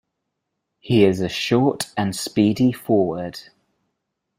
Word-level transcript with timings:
He 0.79 1.05
is 1.05 1.19
a 1.21 1.29
short 1.29 1.93
and 1.95 2.15
speedy 2.15 2.71
forward. 2.71 3.39